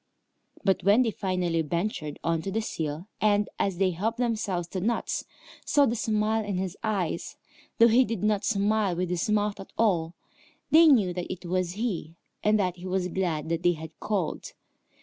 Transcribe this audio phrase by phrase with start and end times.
[0.63, 4.81] But when they finally ventured on to the sill and, as they helped themselves to
[4.81, 5.25] nuts,
[5.63, 7.37] saw the smile in his eyes,
[7.77, 10.15] though he did not smile with his mouth at all,
[10.71, 14.53] they knew that it was he, and that he was glad that they had called.